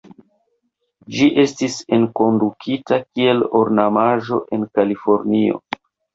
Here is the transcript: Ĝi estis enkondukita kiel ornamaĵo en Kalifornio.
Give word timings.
Ĝi 1.17 1.27
estis 1.43 1.75
enkondukita 1.97 2.99
kiel 3.03 3.45
ornamaĵo 3.61 4.41
en 4.59 4.67
Kalifornio. 4.81 5.63